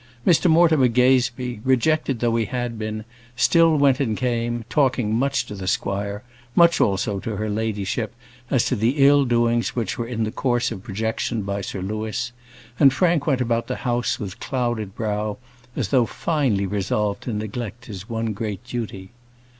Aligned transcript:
Mr 0.25 0.49
Mortimer 0.49 0.87
Gazebee, 0.87 1.59
rejected 1.63 2.19
though 2.21 2.35
he 2.35 2.45
had 2.45 2.79
been, 2.79 3.05
still 3.35 3.77
went 3.77 3.99
and 3.99 4.17
came, 4.17 4.65
talking 4.67 5.13
much 5.13 5.45
to 5.45 5.53
the 5.53 5.67
squire, 5.67 6.23
much 6.55 6.81
also 6.81 7.19
to 7.19 7.35
her 7.35 7.51
ladyship, 7.51 8.15
as 8.49 8.65
to 8.65 8.75
the 8.75 9.05
ill 9.05 9.25
doings 9.25 9.75
which 9.75 9.99
were 9.99 10.07
in 10.07 10.23
the 10.23 10.31
course 10.31 10.71
of 10.71 10.81
projection 10.81 11.43
by 11.43 11.61
Sir 11.61 11.83
Louis; 11.83 12.31
and 12.79 12.91
Frank 12.91 13.27
went 13.27 13.41
about 13.41 13.67
the 13.67 13.75
house 13.85 14.19
with 14.19 14.39
clouded 14.39 14.95
brow, 14.95 15.37
as 15.75 15.89
though 15.89 16.07
finally 16.07 16.65
resolved 16.65 17.21
to 17.21 17.31
neglect 17.33 17.85
his 17.85 18.09
one 18.09 18.33
great 18.33 18.63
duty. 18.65 19.11